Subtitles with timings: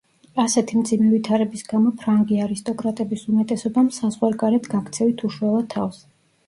[0.43, 6.05] ასეთი მძიმე ვითარების გამო ფრანგი არისტოკრატების უმეტესობამ საზღვარგარეთ გაქცევით უშველა თავს.